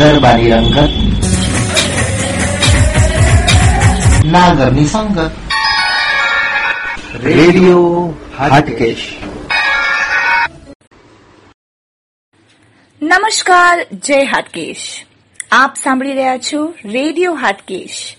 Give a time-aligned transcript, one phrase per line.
[0.00, 0.88] ગરબાની રંગત
[4.24, 5.30] નાગરની સંગત.
[7.24, 9.18] રેડિયો હાટકેશ.
[13.02, 15.04] નમસ્કાર, જય હાટકેશ.
[15.52, 18.16] આપ સાંભળી રહ્યા છો રેડિયો હાટકેશ.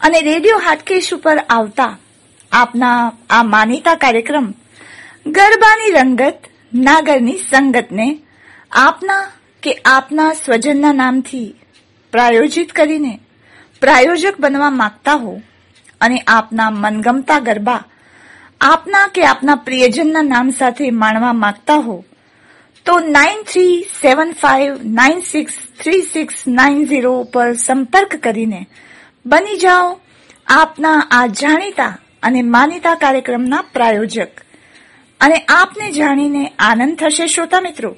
[0.00, 1.98] અને રેડિયો હાટકેશ ઉપર આવતા
[2.52, 4.54] આપના આ માનીતા કાર્યક્રમ
[5.26, 6.38] ગરબાની રંગત,
[6.74, 8.18] નાગરની સંગતને
[8.72, 9.32] આપના
[9.66, 11.46] કે આપના સ્વજનના નામથી
[12.12, 13.20] પ્રાયોજિત કરીને
[13.80, 15.42] પ્રાયોજક બનવા માંગતા હો
[16.00, 17.84] અને આપના મનગમતા ગરબા
[18.60, 22.04] આપના કે આપના પ્રિયજનના નામ સાથે માણવા માંગતા હો,
[22.86, 28.66] તો nine three seven five nine six, three six nine zero પર સંપર્ક કરીને
[29.26, 30.00] બની જાઓ
[30.46, 31.92] આપના આ જાણીતા
[32.22, 34.40] અને માનીતા કાર્યક્રમના પ્રાયોજક.
[35.20, 37.96] અને આપને જાણીને આનંદ થશે, શ્રોતા મિત્રો.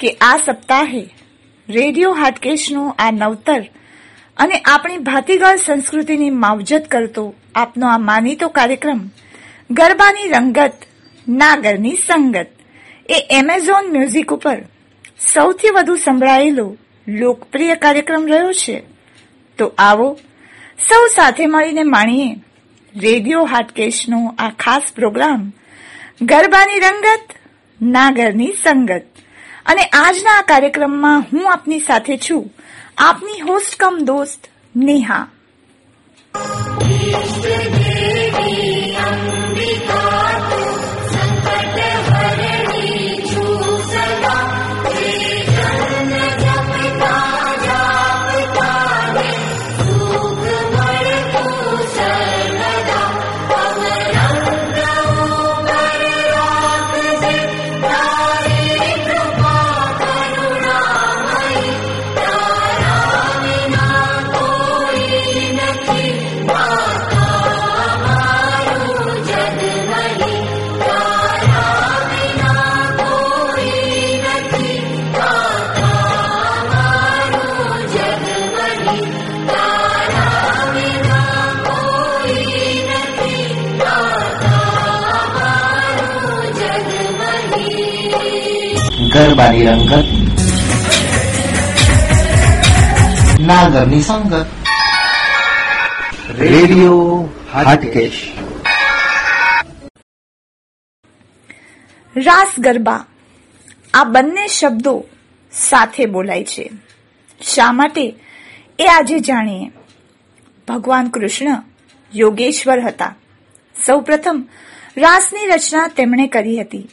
[0.00, 1.14] કે આ સપ્તાહે
[1.68, 3.62] રેડિયો હાટકેશનું આ નવતર
[4.36, 9.00] અને આપણી ભાતીગળ સંસ્કૃતિની માવજત કરતો આપનો આ માનીતો કાર્યક્રમ
[9.70, 10.72] ગરબાની રંગત,
[11.28, 12.46] નાગરની સંગત
[13.10, 14.58] એ એમેઝોન મ્યુઝિક ઉપર
[15.34, 16.76] સૌથી વધુ સંભળાયેલો
[17.08, 18.82] લોકપ્રિય કાર્યક્રમ રહ્યો છે.
[19.58, 20.18] તો આવો
[20.88, 22.34] સૌ સાથે મળીને માણીએ
[22.96, 25.52] રેડિયો હાટકેશનો આ ખાસ પ્રોગ્રામ
[26.22, 27.32] ગરબાની રંગત,
[27.82, 29.17] નાગરની સંગત.
[29.68, 32.54] અને આજના આ કાર્યક્રમમાં હું આપની સાથે છું.
[32.98, 35.28] આપની હોસ્ટ કમ દોસ્ત નેહા.
[89.18, 90.04] ગરબાની રંગત.
[93.40, 94.46] નાગરની સંગત.
[96.38, 98.32] રેડિયો હાટકેશ.
[102.16, 103.04] રાસ ગરબા.
[103.94, 105.04] આ બંને શબ્દો
[105.52, 106.70] સાથે બોલાય છે.
[107.54, 108.14] શા માટે?
[108.78, 109.70] એ આજે જાણીએ.
[110.68, 111.62] ભગવાન કૃષ્ણ
[112.14, 113.14] યોગેશ્વર હતા.
[113.86, 114.44] સૌપ્રથમ
[114.96, 116.88] રાસની રચના તેમણે કરી હતી.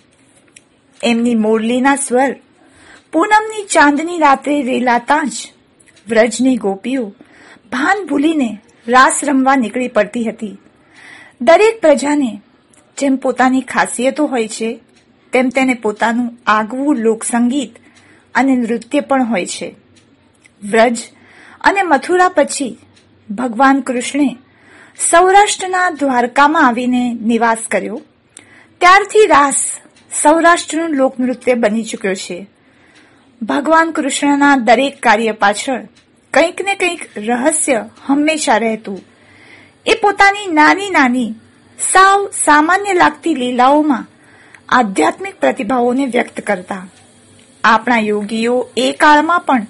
[1.05, 2.35] એમની મોરલીના સ્વર,
[3.11, 5.53] પૂનમની ચાંદની રાત્રે રેલાતા જ
[6.07, 7.13] વ્રજની ગોપીઓ,
[7.71, 8.57] ભાન ભૂલીને
[8.87, 10.57] રાસ રમવા નીકળી પડતી હતી.
[11.41, 12.41] દરેક પ્રજાને
[12.97, 14.79] જેમ પોતાની ખાસિયતો હોય છે,
[15.33, 17.75] તેમ તેને પોતાનું આગવું લોકસંગીત
[18.35, 19.75] અને નૃત્ય પણ હોય છે.
[20.63, 20.97] વ્રજ
[21.61, 22.77] અને મથુરા પછી
[23.29, 24.37] ભગવાન કૃષ્ણે
[25.09, 28.01] સૌરાષ્ટ્રના દ્વારકામાં આવીને નિવાસ કર્યો.
[28.81, 29.84] ત્યારથી રાસ
[30.21, 32.47] સૌરાષ્ટ્રનું લોકનૃત્ય બની ચૂક્યો છે.
[33.41, 35.87] ભગવાન કૃષ્ણના દરેક કાર્ય પાછળ
[36.33, 39.01] કંઈક ને કંઈક રહસ્ય હંમેશા રહેતું.
[39.85, 41.33] એ પોતાની નાની નાની,
[41.79, 44.07] સાવ સામાન્ય લાગતી લીલાઓમાં
[44.69, 46.87] આધ્યાત્મિક પ્રતિભાવોને વ્યક્ત કરતા.
[47.63, 49.67] આપણા યોગીઓ એ કાળમાં પણ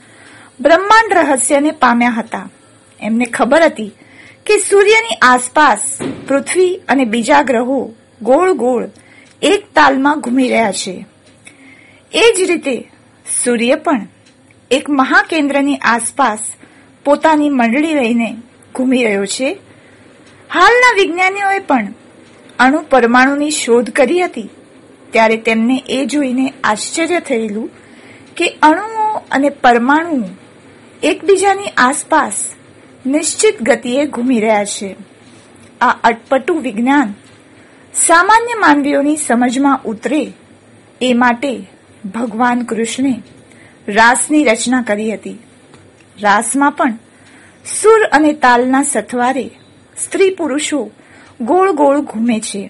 [0.61, 2.49] બ્રહ્માંડ રહસ્યને પામ્યા હતા.
[3.01, 3.91] એમને ખબર હતી
[4.45, 8.89] કે સૂર્યની આસપાસ પૃથ્વી અને બીજા ગ્રહો ગોળ ગોળ
[9.45, 11.05] એક તાલમાં ઘૂમી રહ્યા છે.
[12.13, 12.91] એ જ રીતે
[13.43, 14.07] સૂર્ય પણ
[14.71, 16.39] એક મહાકેન્દ્રની આસપાસ
[17.05, 18.37] પોતાની મંડળી રહીને
[18.75, 19.57] ઘૂમી રહ્યો છે.
[20.53, 21.87] હાલના વિજ્ઞાનીઓએ પણ
[22.59, 24.49] અણુ પરમાણુની શોધ કરી હતી.
[25.11, 27.69] ત્યારે તેમને એ જોઈને આશ્ચર્ય થયેલું
[28.37, 30.23] કે અણુઓ અને પરમાણુઓ
[31.03, 32.33] એકબીજાની આસપાસ
[33.05, 34.95] નિશ્ચિત ગતિએ ઘૂમી રહ્યા છે.
[35.81, 37.13] આ અટપટું વિજ્ઞાન
[37.95, 40.33] સામાન્ય માનવીઓની સમજમાં ઉતરે
[41.01, 41.67] એ માટે
[42.15, 43.23] ભગવાન કૃષ્ણે
[43.87, 45.37] રાસની રચના કરી હતી.
[46.21, 46.93] રાસમાં પણ
[47.81, 49.49] સુર અને તાલના સથવારે
[49.97, 50.91] સ્ત્રી પુરુષો
[51.41, 52.69] ગોળ ગોળ ઘૂમે છે.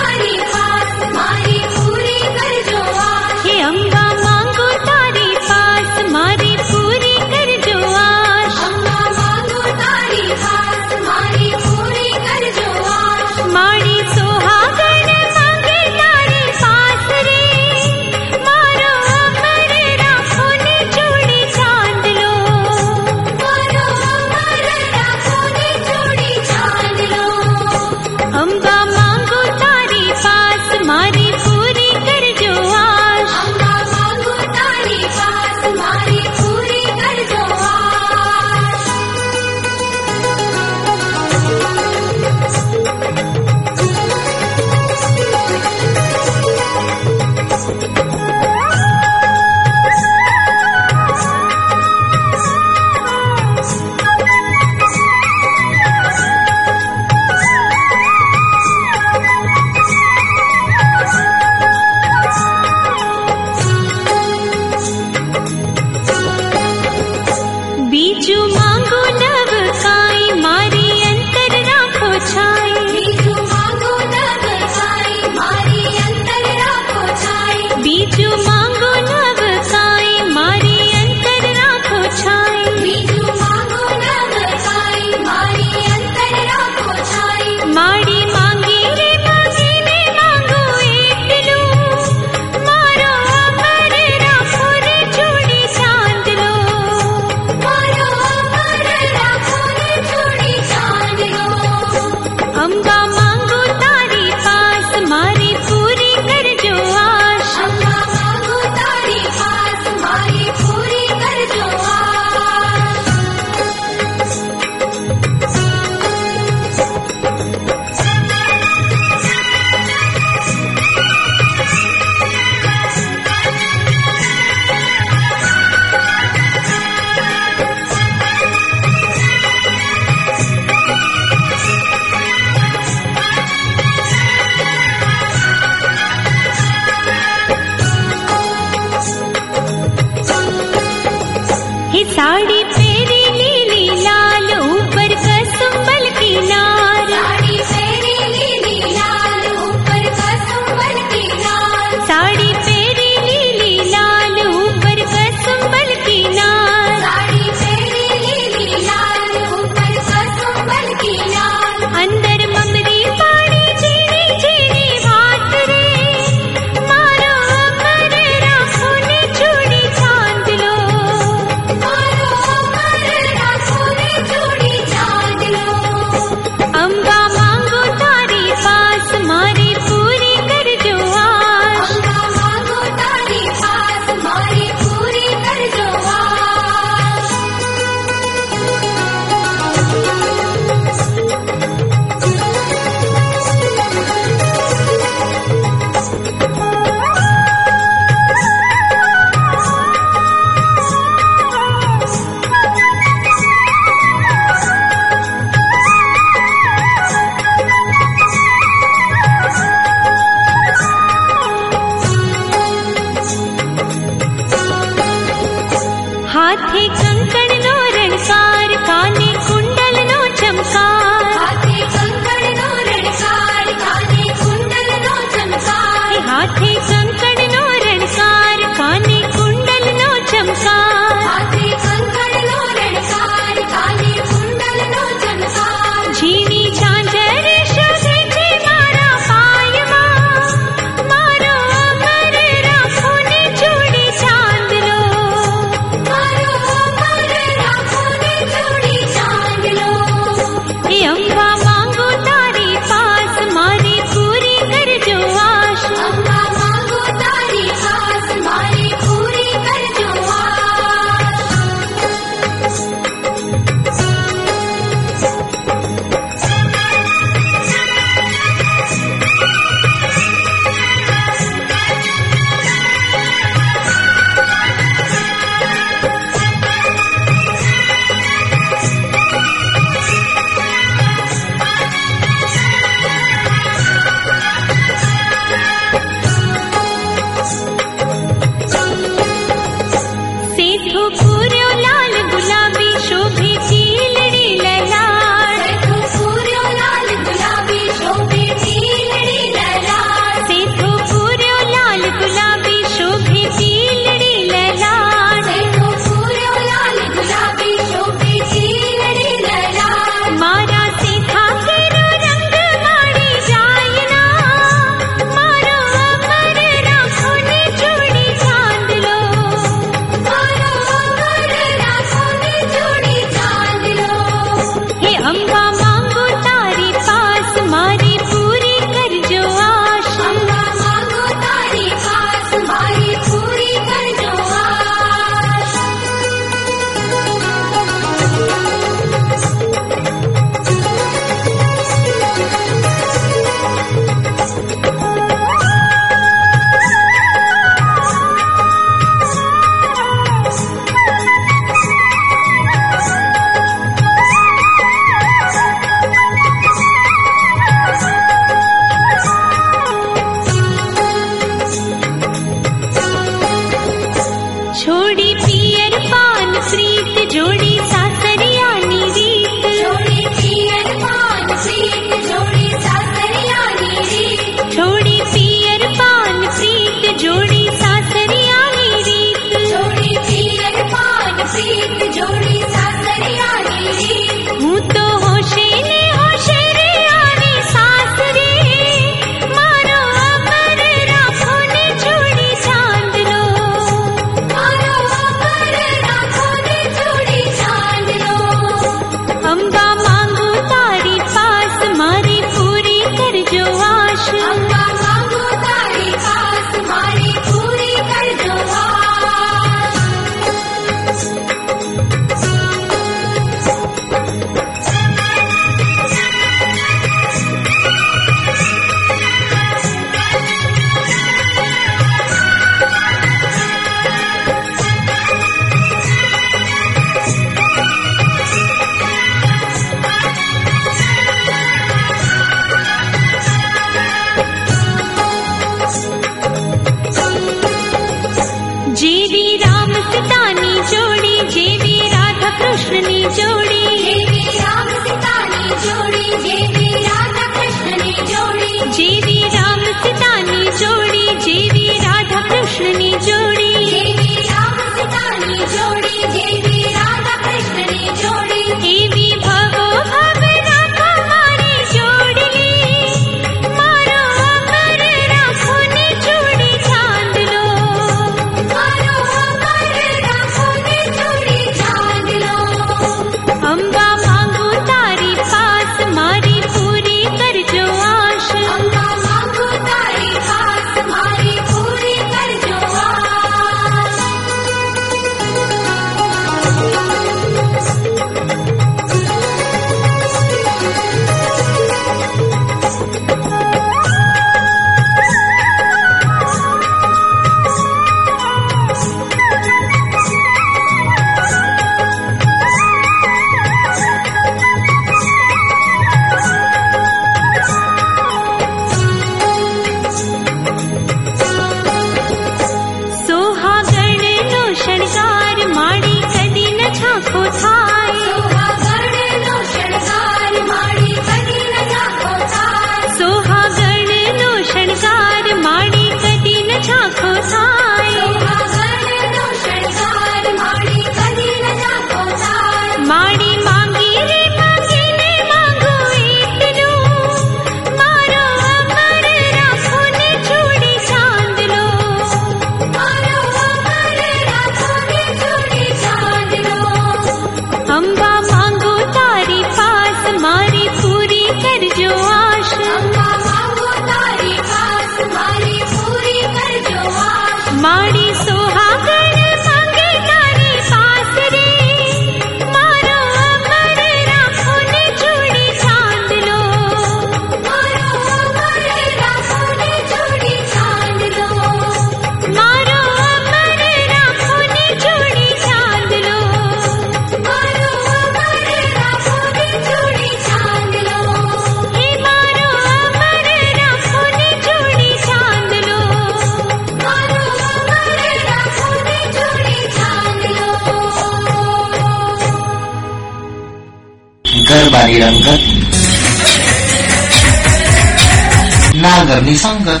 [599.46, 600.00] નાગરની સંગત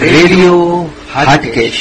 [0.00, 1.80] રેડિયો હાટકેશ.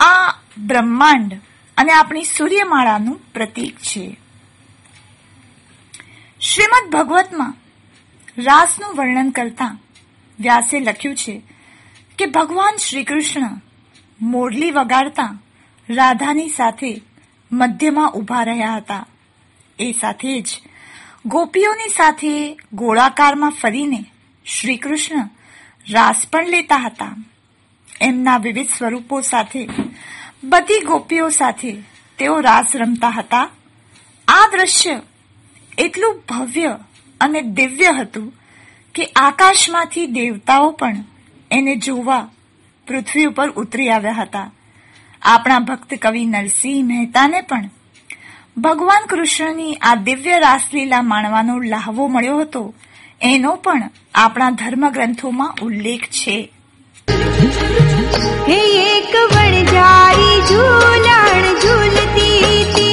[0.00, 1.32] આ બ્રહ્માંડ
[1.76, 4.16] અને આપણી સૂર્યમાળાનું પ્રતીક છે.
[6.40, 7.54] શ્રીમદ ભગવતમાં
[8.38, 9.78] રાસનું વર્ણન કરતા
[10.40, 11.42] વ્યાસે લખ્યું છે
[12.18, 13.60] કે ભગવાન શ્રી કૃષ્ણ
[14.20, 15.38] મોરલી વગાડતા
[15.88, 17.02] રાધાની સાથે
[17.52, 19.06] મધ્યમાં ઊભા રહ્યા હતા.
[19.78, 20.48] એ સાથે જ
[21.26, 24.04] ગોપીઓની સાથે ગોળાકારમાં ફરીને
[24.46, 25.28] શ્રી કૃષ્ણ
[25.90, 27.16] રાસ પણ લેતા હતા.
[28.00, 29.68] એમના વિવિધ સ્વરૂપો સાથે,
[30.44, 31.82] બધી ગોપીઓ સાથે
[32.18, 33.50] તેઓ રાસ રમતા હતા.
[34.28, 35.00] આ દ્રશ્ય
[35.78, 36.78] એટલું ભવ્ય
[37.20, 38.32] અને દિવ્ય હતું
[38.94, 40.96] કે આકાશમાંથી દેવતાઓ પણ
[41.50, 42.28] એને જોવા
[42.86, 44.50] પૃથ્વી ઉપર ઉતરી આવ્યા હતા.
[45.22, 47.70] આપણા ભક્ત કવિ નરસિંહ મહેતાને પણ
[48.58, 52.74] ભગવાન કૃષ્ણની આ દિવ્ય રાસલીલા માણવાનો લહાવો મળ્યો હતો.
[53.22, 53.82] એનો પણ
[54.14, 56.52] આપણા ધર્મગ્રંથોમાં ઉલ્લેખ છે.
[58.48, 58.58] હે
[58.98, 62.85] એક વણજારી ઝૂલાણ ઝૂલતી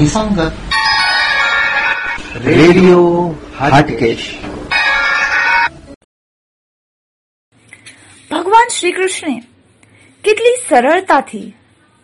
[0.00, 0.52] નાગરની સંગત
[2.46, 4.26] રેડિયો હાટકેશ.
[8.30, 9.42] ભગવાન શ્રી કૃષ્ણે
[10.24, 11.54] કેટલી સરળતાથી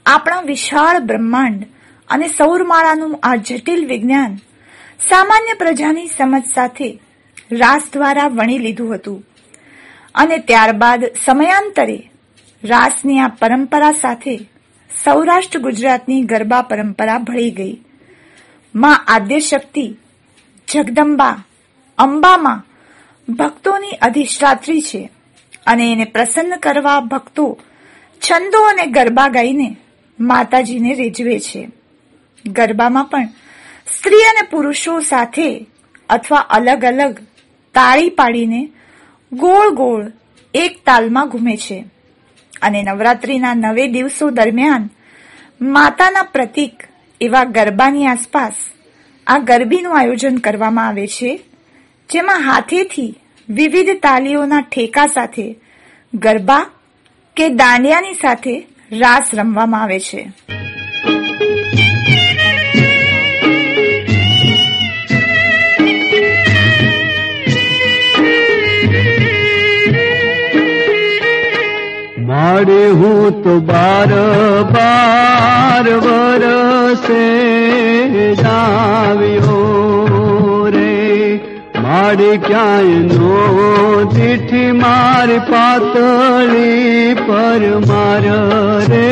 [0.07, 1.63] આપણા વિશાળ બ્રહ્માંડ
[2.09, 4.37] અને સૌરમાળાનું આ જટિલ વિજ્ઞાન
[5.09, 6.91] સામાન્ય પ્રજાની સમજ સાથે
[7.53, 9.25] રાસ દ્વારા વણી લીધું હતું.
[10.15, 12.11] અને ત્યારબાદ સમયાંતરે
[12.65, 14.37] રાસની આ પરંપરા સાથે
[15.05, 17.86] સૌરાષ્ટ્ર ગુજરાતની ગરબા પરંપરા ભળી ગઈ.
[18.77, 19.97] માં આદ્યશક્તિ,
[20.69, 21.45] જગદંબા,
[21.99, 22.67] અંબામાં
[23.33, 25.11] ભક્તોની અધિષ્ઠાત્રી છે
[25.67, 27.59] અને એને પ્રસન્ન કરવા ભક્તો
[28.21, 29.77] છંદો અને ગરબા ગાઈને
[30.21, 31.69] માતાજીને રીઝવે છે.
[32.47, 33.29] ગરબામાં પણ
[33.99, 35.67] સ્ત્રી અને પુરુષો સાથે
[36.09, 37.17] અથવા અલગ અલગ
[37.75, 38.69] તાળી પાડીને
[39.33, 40.13] ગોળ ગોળ
[40.55, 41.85] એક તાલમાં ઘૂમે છે.
[42.63, 44.91] અને નવરાત્રીના નવે દિવસો દરમિયાન
[45.61, 46.83] માતાના પ્રતીક
[47.21, 48.53] એવા ગરબાની આસપાસ
[49.27, 51.41] આ ગરબીનું આયોજન કરવામાં આવે છે,
[52.11, 55.57] જેમાં હાથેથી વિવિધ તાલીઓના ઠેકા સાથે
[56.15, 56.67] ગરબા
[57.37, 60.31] કે દાંડિયાની સાથે રાસ રમવામાં આવે છે.
[72.21, 74.09] મારે હું તો બાર
[74.63, 75.87] બાર
[77.07, 79.57] વરસે જાવ્યો
[80.71, 81.41] રે
[81.83, 88.25] મારી ક્યાંય નો દીઠી મારી પાતળી પર માર
[88.91, 89.07] રે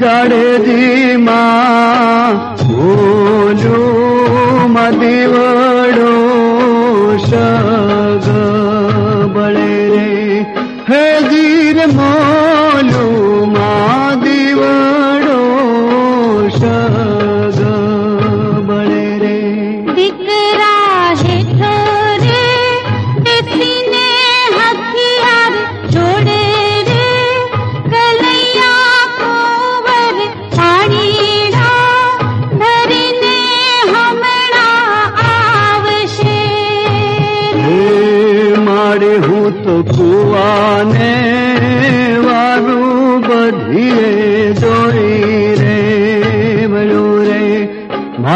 [0.00, 2.34] જાડેજી માં
[2.68, 5.73] બોલું મદીવડો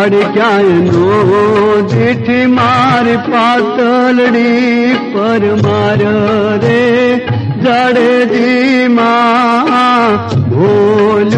[0.08, 5.98] મારે ક્યાંય નો દીઠી મારી પાતળડી પર માર
[6.62, 7.16] રે.
[7.62, 10.16] જડજી માં
[10.50, 11.37] ભોલું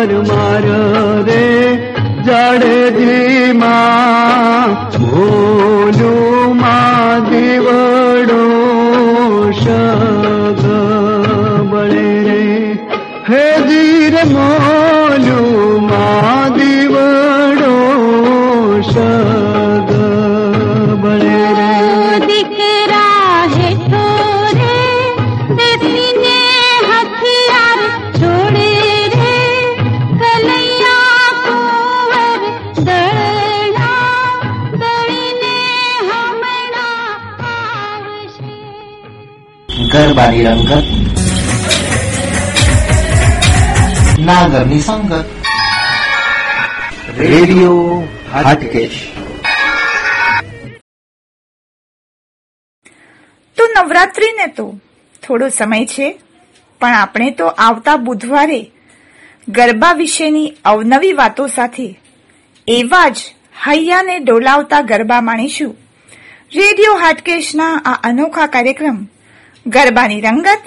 [0.00, 0.49] પાતળી
[40.00, 40.86] ગરબાની રંગત
[44.18, 45.26] નાગરની સંગત
[47.18, 49.00] રેડિયો હાટકેશ.
[53.56, 54.66] તો નવરાત્રીને તો
[55.26, 56.08] થોડો સમય છે,
[56.80, 58.60] પણ આપણે તો આવતા બુધવારે
[59.48, 62.00] ગરબા વિશેની અવનવી વાતો સાથે
[62.68, 63.18] એવા જ
[63.66, 65.76] હૈયાને ડોલાવતા ગરબા માણીશું.
[66.54, 68.98] રેડિયો હાટકેશના આ અનોખા કાર્યક્રમ
[69.70, 70.60] ગરબાની રંગત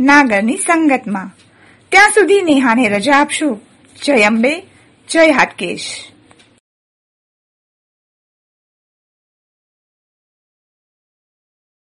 [0.00, 1.30] નાગરની સંગતમાં.
[1.88, 3.60] ત્યાં સુધી નેહાને રજા આપશું.
[4.04, 4.60] જય અંબે
[5.10, 6.13] જય હાટકેશ.